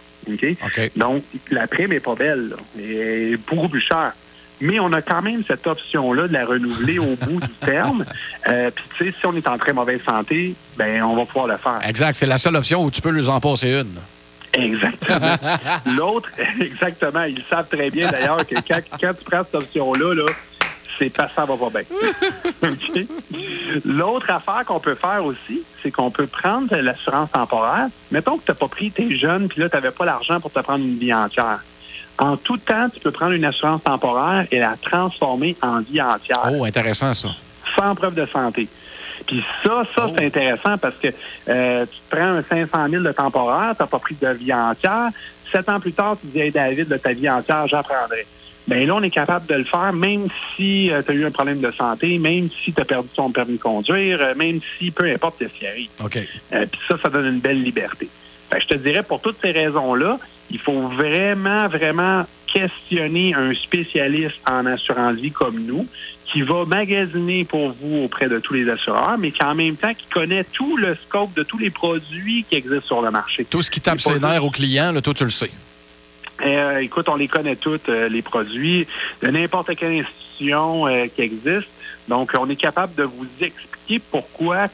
Donc, 0.95 1.23
la 1.49 1.67
prime 1.67 1.89
n'est 1.89 1.99
pas 1.99 2.15
belle, 2.15 2.49
là. 2.49 2.55
Elle 2.77 3.33
est 3.33 3.37
beaucoup 3.37 3.69
plus 3.69 3.81
chère. 3.81 4.13
Mais 4.61 4.79
on 4.79 4.93
a 4.93 5.01
quand 5.01 5.21
même 5.21 5.43
cette 5.45 5.65
option-là 5.67 6.27
de 6.27 6.33
la 6.33 6.45
renouveler 6.45 6.99
au 6.99 7.15
bout 7.15 7.39
du 7.39 7.53
terme. 7.65 8.05
Euh, 8.47 8.69
Puis, 8.73 8.85
tu 8.97 9.05
sais, 9.05 9.15
si 9.19 9.25
on 9.25 9.35
est 9.35 9.47
en 9.47 9.57
très 9.57 9.73
mauvaise 9.73 10.01
santé, 10.03 10.55
ben 10.77 11.03
on 11.03 11.15
va 11.15 11.25
pouvoir 11.25 11.47
le 11.47 11.57
faire. 11.57 11.79
Exact. 11.87 12.15
C'est 12.15 12.25
la 12.25 12.37
seule 12.37 12.55
option 12.55 12.83
où 12.83 12.91
tu 12.91 13.01
peux 13.01 13.11
nous 13.11 13.29
en 13.29 13.39
passer 13.39 13.69
une. 13.71 13.99
Exactement. 14.53 15.35
L'autre, 15.85 16.29
exactement. 16.59 17.23
Ils 17.23 17.43
savent 17.49 17.67
très 17.69 17.89
bien 17.89 18.09
d'ailleurs 18.09 18.45
que 18.45 18.55
quand, 18.67 18.79
quand 18.99 19.13
tu 19.13 19.23
prends 19.25 19.43
cette 19.43 19.55
option-là, 19.55 20.13
là, 20.13 20.25
c'est 20.99 21.09
pas 21.09 21.29
ça 21.33 21.45
va 21.45 21.55
pas 21.57 21.69
bien. 21.69 22.69
L'autre 23.85 24.29
affaire 24.29 24.63
qu'on 24.65 24.79
peut 24.79 24.95
faire 24.95 25.25
aussi, 25.25 25.63
c'est 25.81 25.89
qu'on 25.89 26.11
peut 26.11 26.27
prendre 26.27 26.75
l'assurance 26.75 27.31
temporaire. 27.31 27.87
Mettons 28.11 28.37
que 28.37 28.45
tu 28.45 28.51
n'as 28.51 28.55
pas 28.55 28.67
pris 28.67 28.91
tes 28.91 29.15
jeunes, 29.15 29.47
puis 29.47 29.61
là, 29.61 29.69
tu 29.69 29.75
n'avais 29.75 29.91
pas 29.91 30.05
l'argent 30.05 30.39
pour 30.39 30.51
te 30.51 30.59
prendre 30.59 30.83
une 30.83 30.97
vie 30.97 31.13
entière. 31.13 31.63
En 32.21 32.37
tout 32.37 32.57
temps, 32.57 32.87
tu 32.93 32.99
peux 33.01 33.11
prendre 33.11 33.33
une 33.33 33.43
assurance 33.45 33.83
temporaire 33.83 34.45
et 34.51 34.59
la 34.59 34.75
transformer 34.81 35.57
en 35.61 35.81
vie 35.81 36.01
entière. 36.01 36.49
Oh, 36.53 36.63
intéressant, 36.63 37.13
ça. 37.13 37.29
Sans 37.75 37.93
preuve 37.95 38.13
de 38.13 38.25
santé. 38.27 38.67
Puis 39.27 39.43
ça, 39.63 39.83
ça, 39.95 40.05
Oh. 40.07 40.13
c'est 40.15 40.25
intéressant 40.25 40.77
parce 40.77 40.95
que 40.95 41.07
euh, 41.49 41.85
tu 41.85 41.97
te 41.99 42.15
prends 42.15 42.27
un 42.27 42.41
500 42.43 42.87
000 42.89 43.03
de 43.03 43.11
temporaire, 43.11 43.73
tu 43.75 43.81
n'as 43.83 43.87
pas 43.87 43.99
pris 43.99 44.15
de 44.21 44.27
vie 44.29 44.53
entière. 44.53 45.09
Sept 45.51 45.67
ans 45.67 45.79
plus 45.79 45.93
tard, 45.93 46.15
tu 46.21 46.27
dis, 46.27 46.39
hey, 46.39 46.51
David, 46.51 46.87
de 46.87 46.97
ta 46.97 47.11
vie 47.11 47.29
entière, 47.29 47.67
j'apprendrai. 47.67 48.25
Bien 48.67 48.85
là, 48.85 48.93
on 48.95 49.01
est 49.03 49.09
capable 49.09 49.47
de 49.47 49.55
le 49.55 49.63
faire, 49.63 49.91
même 49.91 50.27
si 50.55 50.91
tu 51.05 51.11
as 51.11 51.13
eu 51.15 51.25
un 51.25 51.31
problème 51.31 51.59
de 51.59 51.71
santé, 51.71 52.19
même 52.19 52.49
si 52.63 52.71
tu 52.71 52.79
as 52.81 52.85
perdu 52.85 53.09
ton 53.15 53.31
permis 53.31 53.57
de 53.57 53.61
conduire, 53.61 54.19
euh, 54.21 54.35
même 54.35 54.59
si, 54.77 54.91
peu 54.91 55.05
importe 55.11 55.37
ce 55.39 55.45
qui 55.45 55.65
arrive. 55.65 55.89
OK. 56.03 56.17
Euh, 56.53 56.65
Puis 56.71 56.81
ça, 56.87 56.95
ça 57.01 57.09
donne 57.09 57.25
une 57.25 57.39
belle 57.39 57.61
liberté. 57.63 58.07
Fait 58.51 58.57
que 58.57 58.63
je 58.63 58.67
te 58.67 58.73
dirais, 58.75 59.01
pour 59.03 59.19
toutes 59.21 59.37
ces 59.41 59.51
raisons-là, 59.51 60.19
il 60.51 60.59
faut 60.59 60.81
vraiment, 60.87 61.67
vraiment 61.67 62.25
questionner 62.45 63.33
un 63.33 63.53
spécialiste 63.53 64.37
en 64.45 64.65
assurance 64.65 65.15
vie 65.15 65.31
comme 65.31 65.59
nous, 65.59 65.87
qui 66.25 66.41
va 66.41 66.65
magasiner 66.65 67.43
pour 67.43 67.71
vous 67.71 68.03
auprès 68.03 68.29
de 68.29 68.39
tous 68.39 68.53
les 68.53 68.69
assureurs, 68.69 69.17
mais 69.17 69.31
qui 69.31 69.43
en 69.43 69.55
même 69.55 69.75
temps 69.75 69.93
qui 69.93 70.05
connaît 70.07 70.43
tout 70.43 70.77
le 70.77 70.95
scope 70.95 71.33
de 71.33 71.43
tous 71.43 71.57
les 71.57 71.69
produits 71.69 72.45
qui 72.49 72.55
existent 72.55 72.85
sur 72.85 73.01
le 73.01 73.11
marché. 73.11 73.45
Tout 73.49 73.61
ce 73.61 73.71
qui 73.71 73.81
tape 73.81 73.99
ses 73.99 74.19
nerfs 74.19 74.43
aux 74.43 74.49
clients, 74.49 74.91
là, 74.91 75.01
toi, 75.01 75.13
tu 75.13 75.23
le 75.23 75.29
sais. 75.29 75.51
Euh, 76.43 76.79
écoute, 76.79 77.07
on 77.09 77.15
les 77.15 77.27
connaît 77.27 77.55
toutes, 77.55 77.89
euh, 77.89 78.09
les 78.09 78.21
produits, 78.21 78.87
de 79.21 79.27
n'importe 79.27 79.75
quelle 79.75 79.99
institution 79.99 80.87
euh, 80.87 81.05
qui 81.13 81.21
existe. 81.21 81.69
Donc, 82.11 82.31
on 82.37 82.49
est 82.49 82.57
capable 82.57 82.93
de 82.95 83.03
vous 83.03 83.25
expliquer 83.39 83.99
pourquoi 84.11 84.67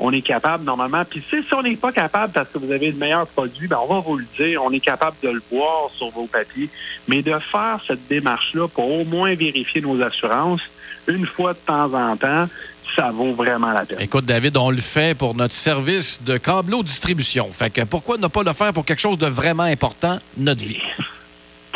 on 0.00 0.10
est 0.10 0.20
capable 0.20 0.64
normalement. 0.64 1.04
Puis 1.08 1.22
si, 1.30 1.40
si 1.44 1.54
on 1.54 1.62
n'est 1.62 1.76
pas 1.76 1.92
capable 1.92 2.32
parce 2.32 2.48
que 2.48 2.58
vous 2.58 2.72
avez 2.72 2.90
le 2.90 2.96
meilleur 2.96 3.24
produit, 3.28 3.68
ben 3.68 3.78
on 3.80 3.86
va 3.86 4.00
vous 4.00 4.16
le 4.16 4.26
dire. 4.36 4.64
On 4.64 4.72
est 4.72 4.80
capable 4.80 5.16
de 5.22 5.28
le 5.28 5.40
voir 5.48 5.90
sur 5.94 6.10
vos 6.10 6.26
papiers. 6.26 6.68
Mais 7.06 7.22
de 7.22 7.38
faire 7.38 7.78
cette 7.86 8.08
démarche-là 8.08 8.66
pour 8.66 8.90
au 8.90 9.04
moins 9.04 9.32
vérifier 9.36 9.80
nos 9.80 10.02
assurances 10.02 10.62
une 11.06 11.24
fois 11.24 11.52
de 11.52 11.58
temps 11.64 11.94
en 11.94 12.16
temps, 12.16 12.48
ça 12.96 13.12
vaut 13.12 13.32
vraiment 13.32 13.70
la 13.70 13.84
peine. 13.84 14.00
Écoute, 14.00 14.24
David, 14.24 14.56
on 14.56 14.70
le 14.70 14.78
fait 14.78 15.16
pour 15.16 15.36
notre 15.36 15.54
service 15.54 16.20
de 16.24 16.36
câbleau 16.36 16.82
distribution. 16.82 17.48
Fait 17.52 17.70
que 17.70 17.82
pourquoi 17.82 18.18
ne 18.18 18.26
pas 18.26 18.42
le 18.42 18.52
faire 18.52 18.72
pour 18.72 18.84
quelque 18.84 18.98
chose 18.98 19.18
de 19.18 19.28
vraiment 19.28 19.62
important, 19.62 20.18
notre 20.36 20.64
vie? 20.64 20.82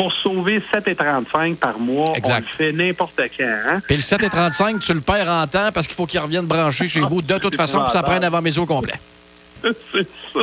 Pour 0.03 0.13
sauver 0.15 0.63
7,35 0.73 1.57
par 1.57 1.79
mois, 1.79 2.13
Exact. 2.17 2.37
on 2.37 2.39
le 2.51 2.57
fait 2.57 2.73
n'importe 2.73 3.21
quand. 3.39 3.45
Hein? 3.69 3.81
Puis 3.87 3.97
le 3.97 4.03
7,35, 4.03 4.79
tu 4.81 4.95
le 4.95 5.01
perds 5.03 5.29
en 5.31 5.47
temps 5.47 5.71
parce 5.75 5.87
qu'il 5.87 5.95
faut 5.97 6.07
qu'il 6.07 6.21
revienne 6.21 6.47
brancher 6.47 6.89
chez 6.89 7.01
vous 7.01 7.21
de 7.21 7.37
toute 7.39 7.57
façon, 7.63 7.83
puis 7.83 7.93
ça 7.93 8.03
prenne 8.03 8.25
avant 8.25 8.41
mes 8.41 8.57
au 8.59 8.65
complet. 8.67 8.95
C'est 9.63 10.09
ça. 10.33 10.41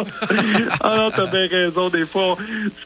ah 0.81 0.95
non, 0.97 1.09
t'as 1.09 1.25
bien 1.25 1.47
raison. 1.49 1.89
Des 1.89 2.05
fois, 2.05 2.37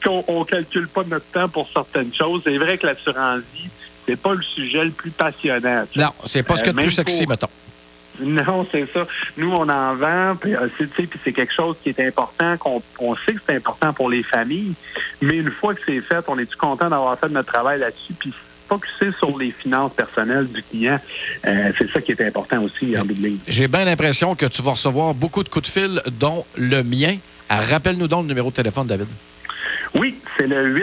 qu'on 0.04 0.24
on 0.30 0.46
calcule 0.46 0.88
pas 0.88 1.04
notre 1.04 1.26
temps 1.26 1.50
pour 1.50 1.68
certaines 1.74 2.14
choses. 2.14 2.42
C'est 2.46 2.58
vrai 2.58 2.78
que 2.78 2.88
l'assurance 2.88 3.42
vie, 3.54 3.70
c'est 4.08 4.16
pas 4.16 4.34
le 4.34 4.42
sujet 4.42 4.86
le 4.86 4.92
plus 4.92 5.12
passionnant. 5.12 5.84
tu 5.92 6.00
sais. 6.00 6.06
Non, 6.06 6.12
c'est 6.26 6.44
pas 6.44 6.56
ce 6.56 6.64
que 6.64 6.70
Euh, 6.70 6.74
de 6.74 6.78
plus 6.80 6.92
sexy, 6.92 7.20
pour- 7.24 7.30
mettons. 7.32 7.48
Non, 8.22 8.68
c'est 8.72 8.92
ça. 8.92 9.08
Nous, 9.38 9.52
on 9.52 9.68
en 9.70 9.96
vend, 9.96 10.36
puis 10.40 10.56
euh, 10.56 10.68
c'est 10.78 10.88
puis 10.92 11.20
c'est 11.24 11.34
quelque 11.34 11.54
chose 11.54 11.76
qui 11.82 11.90
est 11.90 12.00
important, 12.00 12.58
qu'on 12.58 12.82
on 13.00 13.16
sait 13.16 13.34
que 13.34 13.42
c'est 13.48 13.56
important 13.56 13.94
pour 13.94 14.10
les 14.10 14.24
familles. 14.24 14.74
Mais 15.22 15.38
une 15.38 15.52
fois 15.52 15.74
que 15.74 15.82
c'est 15.86 16.02
fait, 16.02 16.24
on 16.28 16.38
est-tu 16.38 16.56
content 16.56 16.90
d'avoir 16.90 17.18
fait 17.18 17.30
notre 17.30 17.52
travail 17.52 17.80
là-dessus, 17.80 18.14
puis 18.14 18.34
focuser 18.68 19.12
sur 19.18 19.38
les 19.38 19.52
finances 19.52 19.94
personnelles 19.94 20.48
du 20.48 20.64
client. 20.64 21.00
Euh, 21.46 21.72
c'est 21.78 21.92
ça 21.92 22.00
qui 22.00 22.14
est 22.14 22.22
important 22.22 22.62
aussi 22.64 22.98
en 22.98 23.04
bout 23.04 23.14
de 23.14 23.22
ligne. 23.22 23.40
J'ai 23.48 23.68
bien 23.68 23.84
l'impression 23.84 24.34
que 24.36 24.46
tu 24.46 24.62
vas 24.62 24.72
recevoir 24.72 25.14
beaucoup 25.14 25.44
de 25.44 25.50
coups 25.50 25.68
de 25.68 25.72
fil, 25.80 26.02
dont 26.20 26.46
le 26.58 26.82
mien. 26.84 27.18
Ah, 27.50 27.60
Rappelle-nous 27.60 28.08
donc 28.08 28.24
le 28.24 28.30
numéro 28.30 28.50
de 28.50 28.56
téléphone, 28.56 28.88
David. 28.88 29.08
Oui, 29.94 30.18
c'est 30.38 30.48
le 30.48 30.74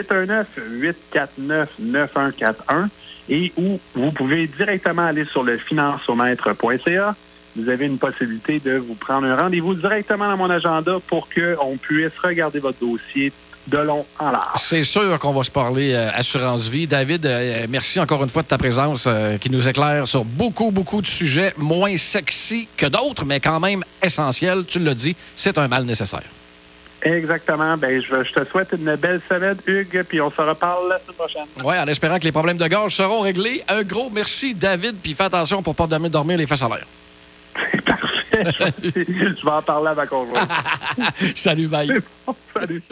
819-849-9141 1.81 2.89
et 3.29 3.53
où 3.57 3.79
vous 3.93 4.11
pouvez 4.11 4.47
directement 4.47 5.05
aller 5.05 5.25
sur 5.25 5.43
le 5.43 5.57
financiomètre.ca. 5.57 7.15
Vous 7.55 7.69
avez 7.69 7.85
une 7.85 7.97
possibilité 7.97 8.59
de 8.59 8.77
vous 8.77 8.95
prendre 8.95 9.27
un 9.27 9.35
rendez-vous 9.35 9.73
directement 9.73 10.29
dans 10.29 10.37
mon 10.37 10.49
agenda 10.49 10.97
pour 11.07 11.27
qu'on 11.29 11.77
puisse 11.77 12.17
regarder 12.23 12.59
votre 12.59 12.79
dossier 12.79 13.31
de 13.67 13.77
long 13.77 14.05
en 14.17 14.31
large. 14.31 14.59
C'est 14.61 14.83
sûr 14.83 15.17
qu'on 15.19 15.31
va 15.31 15.43
se 15.43 15.51
parler 15.51 15.93
euh, 15.93 16.09
assurance 16.13 16.67
vie. 16.67 16.87
David, 16.87 17.25
euh, 17.25 17.67
merci 17.69 17.99
encore 17.99 18.23
une 18.23 18.29
fois 18.29 18.41
de 18.41 18.47
ta 18.47 18.57
présence 18.57 19.05
euh, 19.07 19.37
qui 19.37 19.49
nous 19.49 19.67
éclaire 19.67 20.07
sur 20.07 20.25
beaucoup, 20.25 20.71
beaucoup 20.71 21.01
de 21.01 21.07
sujets 21.07 21.53
moins 21.57 21.95
sexy 21.97 22.67
que 22.77 22.87
d'autres, 22.87 23.25
mais 23.25 23.39
quand 23.39 23.59
même 23.59 23.83
essentiels. 24.01 24.65
Tu 24.65 24.79
l'as 24.79 24.93
dit, 24.93 25.15
c'est 25.35 25.57
un 25.57 25.67
mal 25.67 25.83
nécessaire. 25.83 26.23
Exactement. 27.01 27.77
Ben, 27.77 28.01
je, 28.01 28.23
je 28.23 28.33
te 28.33 28.45
souhaite 28.49 28.69
une 28.73 28.95
belle 28.95 29.21
semaine, 29.29 29.57
Hugues, 29.65 30.03
puis 30.07 30.19
on 30.21 30.29
se 30.29 30.41
reparle 30.41 30.89
la 30.89 30.99
semaine 30.99 31.15
prochaine. 31.15 31.45
Oui, 31.63 31.75
en 31.77 31.85
espérant 31.85 32.19
que 32.19 32.25
les 32.25 32.31
problèmes 32.31 32.57
de 32.57 32.67
gorge 32.67 32.93
seront 32.93 33.21
réglés. 33.21 33.63
Un 33.69 33.83
gros 33.83 34.09
merci, 34.09 34.53
David, 34.53 34.97
puis 35.01 35.13
fais 35.13 35.23
attention 35.23 35.61
pour 35.61 35.75
pas 35.75 35.87
dormir, 35.87 36.09
dormir 36.09 36.37
les 36.37 36.47
fesses 36.47 36.63
à 36.63 36.67
l'air. 36.67 36.85
Parfait. 37.85 38.73
je 38.83 39.45
vais 39.45 39.51
en 39.51 39.61
parler 39.61 39.89
à 39.89 39.95
ma 39.95 40.05
conjointe. 40.05 40.49
Salut, 41.35 41.67
bye. 41.67 41.89
Salut. 42.53 42.83